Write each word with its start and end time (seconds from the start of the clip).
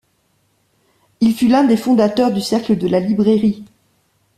Il 1.19 1.31
fut 1.35 1.47
l'un 1.47 1.63
des 1.63 1.77
fondateurs 1.77 2.31
du 2.33 2.41
Cercle 2.41 2.75
de 2.75 2.87
la 2.87 2.99
Librairie. 2.99 3.63